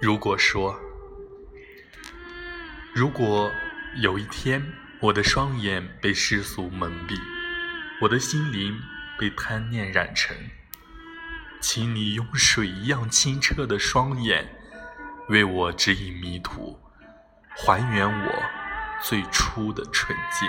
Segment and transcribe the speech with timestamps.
[0.00, 0.78] 如果说，
[2.94, 3.50] 如果
[3.96, 4.64] 有一天
[5.00, 7.18] 我的双眼被世俗蒙蔽，
[8.02, 8.80] 我的心灵
[9.18, 10.36] 被贪念染成，
[11.60, 14.48] 请你用水一样清澈的双眼
[15.30, 16.78] 为我指引迷途，
[17.56, 18.42] 还原我
[19.02, 20.48] 最初的纯净。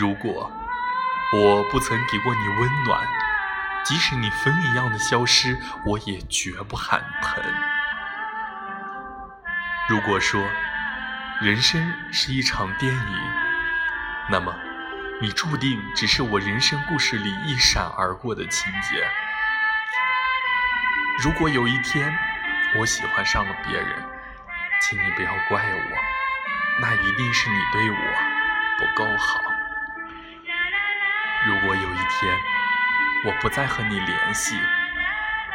[0.00, 0.50] 如果
[1.34, 3.27] 我不曾给过你温暖。
[3.84, 7.42] 即使你风一样的消失，我也绝不喊疼。
[9.88, 10.44] 如果说
[11.40, 13.30] 人生是一场电影，
[14.30, 14.54] 那么
[15.22, 19.08] 你注定只是我人生故事里一闪而过的情节。
[21.22, 22.14] 如果有一天
[22.76, 24.04] 我喜欢上了别人，
[24.82, 25.98] 请你不要怪我，
[26.82, 27.96] 那一定是你对我
[28.78, 29.40] 不够好。
[31.46, 32.38] 如果有一天，
[33.24, 34.56] 我不再和你联系，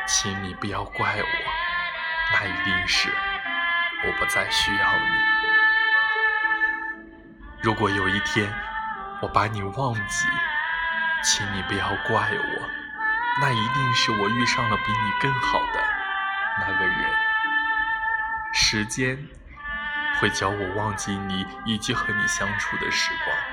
[0.06, 1.28] 请你不要怪我，
[2.34, 3.10] 那一定是
[4.06, 5.06] 我不再需要你。
[7.62, 8.54] 如果有一天
[9.22, 10.28] 我把你忘记，
[11.24, 12.70] 请你不要怪我，
[13.40, 15.82] 那一定是我遇上了比你更好的
[16.60, 16.98] 那个人。
[18.52, 19.18] 时间
[20.20, 23.53] 会教我忘记你以及和你相处的时光。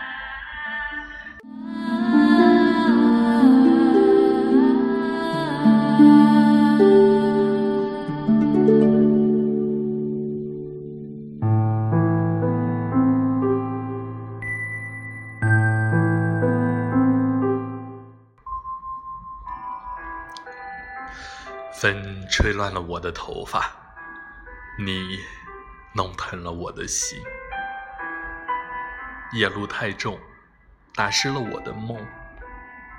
[21.80, 23.72] 风吹乱了我的头发，
[24.78, 25.18] 你
[25.94, 27.18] 弄疼了我的心。
[29.32, 30.20] 夜路太重，
[30.94, 31.96] 打湿了我的梦；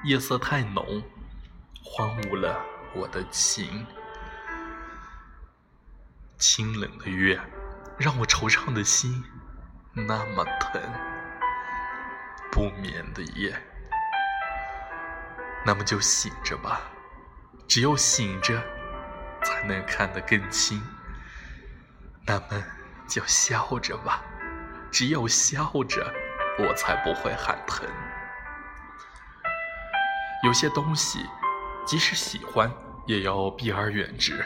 [0.03, 0.83] 夜色太浓，
[1.83, 2.59] 荒芜了
[2.95, 3.85] 我的情。
[6.39, 7.39] 清冷的月，
[7.99, 9.23] 让我惆怅的心
[9.93, 10.81] 那么疼。
[12.51, 13.55] 不眠的夜，
[15.63, 16.81] 那么就醒着吧。
[17.71, 18.61] 只有醒着，
[19.45, 20.83] 才能看得更清。
[22.25, 22.61] 那么
[23.07, 24.21] 就笑着吧，
[24.91, 26.13] 只有笑着，
[26.59, 27.87] 我才不会喊疼。
[30.43, 31.25] 有些东西，
[31.87, 32.69] 即使喜欢，
[33.07, 34.45] 也要避而远之。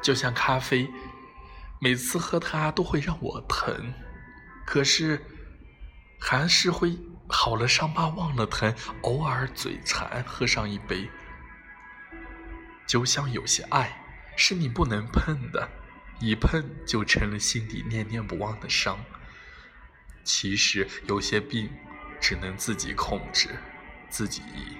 [0.00, 0.90] 就像咖啡，
[1.78, 3.92] 每次喝它都会让我疼，
[4.64, 5.22] 可是
[6.18, 6.96] 还是会
[7.28, 11.10] 好了伤疤忘了疼，偶尔嘴馋喝上一杯。
[12.86, 14.04] 就像有些爱
[14.36, 15.68] 是你不能碰的，
[16.20, 19.04] 一碰就成了心底念念不忘的伤。
[20.22, 21.70] 其实有些病
[22.20, 23.48] 只能自己控制，
[24.08, 24.76] 自己医。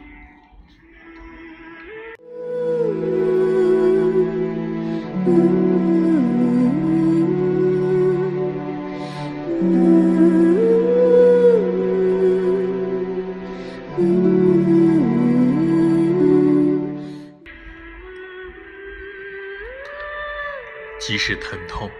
[21.06, 21.90] 即使疼痛，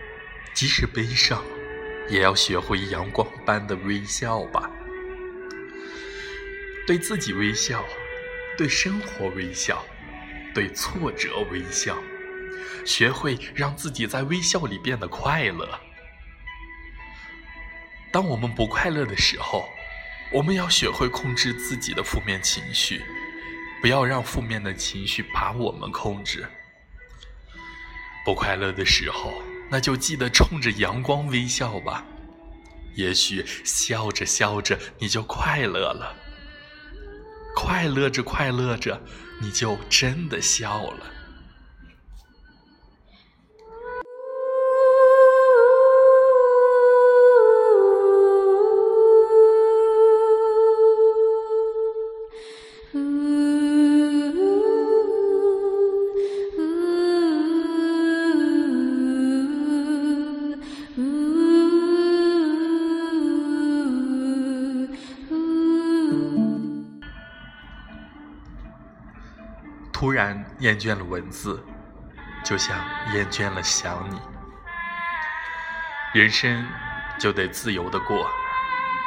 [0.55, 1.45] 即使悲伤，
[2.09, 4.71] 也要学会阳光般的微笑吧。
[6.87, 7.85] 对自己微笑，
[8.57, 9.85] 对生活微笑，
[10.55, 11.99] 对挫折微笑，
[12.87, 15.79] 学会让自己在微笑里变得快乐。
[18.11, 19.69] 当我们不快乐的时候，
[20.33, 23.03] 我们要学会控制自己的负面情绪，
[23.83, 26.49] 不要让负面的情绪把我们控制。
[28.25, 29.33] 不快乐的时候，
[29.71, 32.05] 那就记得冲着阳光微笑吧。
[32.95, 36.15] 也许笑着笑着，你就快乐了；
[37.55, 39.01] 快乐着快乐着，
[39.41, 41.07] 你就真的笑了。
[70.65, 71.63] 厌倦了文字，
[72.43, 72.75] 就像
[73.13, 74.19] 厌倦了想你。
[76.15, 76.67] 人生
[77.19, 78.27] 就得自由的过，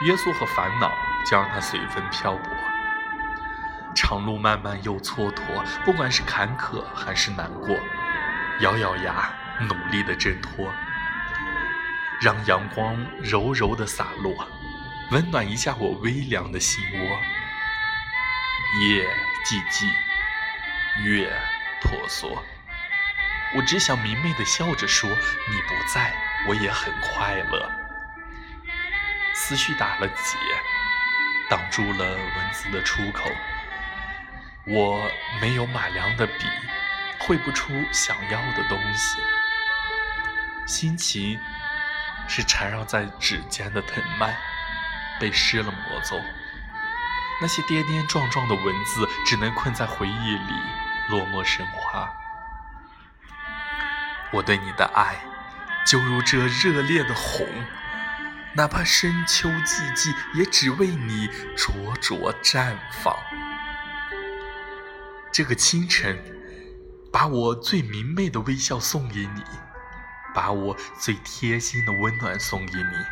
[0.06, 0.92] 约束和烦恼
[1.26, 2.54] 就让它随风漂泊。
[3.96, 7.76] 长路漫漫又蹉跎，不管是坎坷还是难过，
[8.60, 9.28] 咬咬牙，
[9.62, 10.72] 努力的挣脱。
[12.22, 14.48] 让阳光柔柔的洒落，
[15.10, 17.00] 温暖一下我微凉的心窝。
[18.84, 19.08] 夜
[19.44, 20.07] 寂寂。
[21.04, 21.32] 月
[21.82, 22.44] 婆娑，
[23.56, 25.08] 我只想明媚的笑着说
[25.48, 26.14] ：“你不在，
[26.48, 27.72] 我也很快乐。”
[29.36, 30.38] 思绪打了结，
[31.50, 33.30] 挡住了文字的出口。
[34.66, 35.10] 我
[35.40, 36.46] 没有马良的笔，
[37.20, 39.18] 绘不出想要的东西。
[40.66, 41.40] 心情
[42.28, 44.36] 是缠绕在指尖的藤蔓，
[45.20, 46.20] 被施了魔咒。
[47.40, 50.54] 那些跌跌撞撞的文字，只能困在回忆里，
[51.10, 52.10] 落寞生花。
[54.32, 55.16] 我对你的爱，
[55.86, 57.48] 就如这热烈的红，
[58.56, 63.16] 哪怕深秋寂寂，也只为你灼灼绽放。
[65.32, 66.18] 这个清晨，
[67.14, 69.44] 把我最明媚的微笑送给你，
[70.34, 73.06] 把我最贴心的温暖送给你，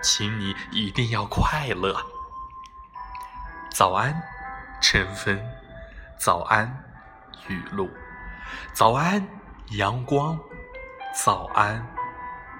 [0.00, 2.06] 请你一定要快乐。
[3.70, 4.22] 早安，
[4.80, 5.36] 晨风；
[6.18, 6.84] 早安，
[7.46, 7.88] 雨露；
[8.72, 9.26] 早安，
[9.70, 10.36] 阳光；
[11.24, 11.86] 早安，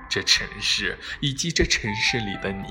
[0.09, 2.69] 这城市以及这城市里的你。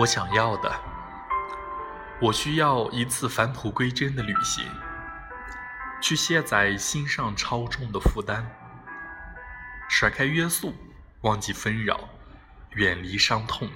[0.00, 0.80] 我想要的，
[2.22, 4.64] 我需要一次返璞归真的旅行，
[6.00, 8.46] 去卸载心上超重的负担，
[9.90, 10.74] 甩开约束，
[11.20, 12.08] 忘记纷扰，
[12.70, 13.70] 远离伤痛，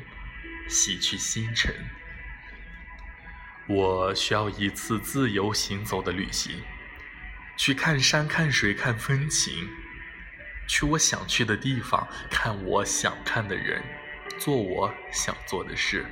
[0.67, 1.75] 洗去星辰。
[3.69, 6.63] 我需要一次自由行走的旅行，
[7.59, 9.69] 去看山看水看风情，
[10.67, 13.83] 去我想去的地方，看我想看的人。
[14.39, 16.05] 做我想做的事。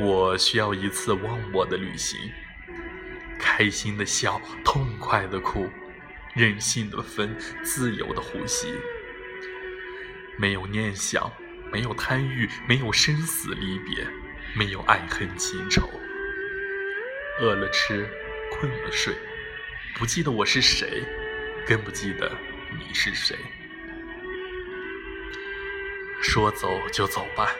[0.00, 2.18] 我需要一次忘我的旅行，
[3.38, 5.68] 开心的笑，痛快的哭，
[6.34, 8.74] 任性的分，自由的呼吸。
[10.38, 11.30] 没有念想，
[11.70, 14.06] 没有贪欲，没有生死离别，
[14.56, 15.88] 没有爱恨情仇。
[17.40, 18.08] 饿了吃，
[18.50, 19.14] 困了睡，
[19.94, 21.04] 不记得我是谁，
[21.66, 22.32] 更不记得
[22.78, 23.36] 你是谁。
[26.22, 27.50] 说走就走吧，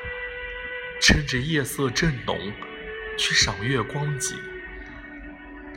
[1.01, 2.53] 趁着夜色正浓，
[3.19, 4.37] 去赏月光景；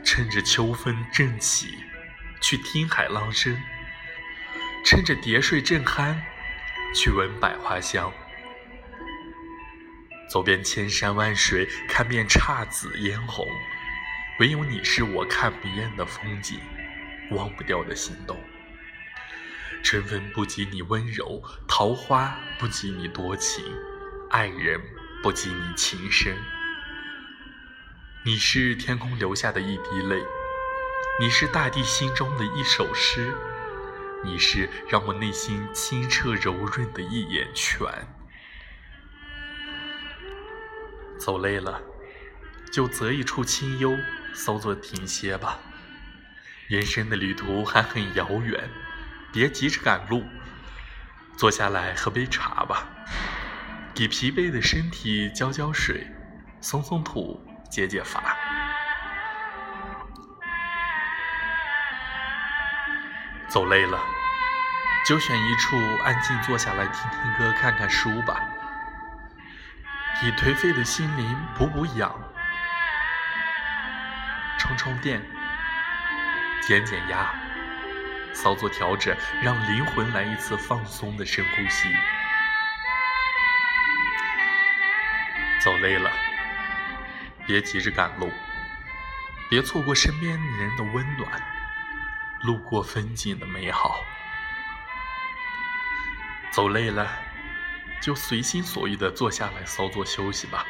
[0.04, 1.66] 趁着秋风正起，
[2.40, 3.56] 去听海浪声；
[4.84, 6.16] 趁着蝶睡正酣，
[6.94, 8.10] 去闻百花香。
[10.30, 13.46] 走遍千山万水，看遍姹紫嫣红，
[14.38, 16.60] 唯有你是我看不厌的风景，
[17.32, 18.38] 忘不掉的心动。
[19.86, 23.64] 春风不及你温柔，桃花不及你多情，
[24.30, 24.80] 爱人
[25.22, 26.36] 不及你情深。
[28.24, 30.24] 你是天空留下的一滴泪，
[31.20, 33.32] 你是大地心中的一首诗，
[34.24, 37.86] 你是让我内心清澈柔润的一眼泉。
[41.16, 41.80] 走累了，
[42.72, 43.96] 就择一处清幽，
[44.34, 45.60] 稍作停歇吧。
[46.66, 48.68] 人生的旅途还很遥远。
[49.36, 50.24] 别急着赶路，
[51.36, 52.86] 坐下来喝杯茶吧，
[53.94, 56.06] 给疲惫的身体浇浇水，
[56.62, 57.38] 松松土，
[57.70, 58.34] 解解乏。
[63.46, 64.00] 走累了，
[65.06, 68.40] 就选一处安静坐下来听听歌、看看书吧，
[70.22, 72.10] 给颓废的心灵补补养，
[74.56, 75.20] 充充电，
[76.66, 77.45] 减减压。
[78.36, 81.88] 稍作调整，让灵魂来一次放松的深呼吸。
[85.64, 86.12] 走累了，
[87.46, 88.30] 别急着赶路，
[89.48, 91.42] 别错过身边人的温暖，
[92.42, 94.04] 路过风景的美好。
[96.52, 97.08] 走累了，
[98.02, 100.66] 就随心所欲的坐下来稍作休息吧，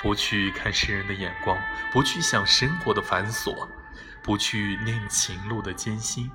[0.00, 1.58] 不去看世人的眼光，
[1.92, 3.68] 不去想生活的繁琐，
[4.22, 6.30] 不去念情路的艰辛。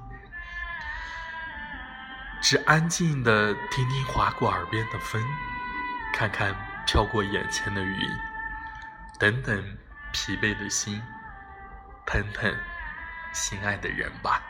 [2.50, 5.22] 只安静的听听划过耳边的风，
[6.14, 8.10] 看看飘过眼前的云，
[9.20, 9.78] 等等
[10.14, 11.02] 疲惫的心，
[12.06, 12.50] 疼疼
[13.34, 14.42] 心爱的人吧。